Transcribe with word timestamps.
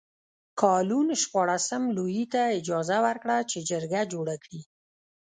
کالون 0.61 1.07
شپاړسم 1.21 1.83
لویي 1.97 2.25
ته 2.33 2.41
مشوره 2.51 2.97
ورکړه 3.05 3.37
چې 3.49 3.57
جرګه 3.69 4.01
جوړه 4.13 4.35
کړي. 4.43 4.61